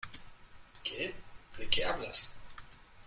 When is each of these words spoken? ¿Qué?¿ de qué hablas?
¿Qué?¿ 0.83 1.13
de 1.59 1.69
qué 1.69 1.85
hablas? 1.85 2.33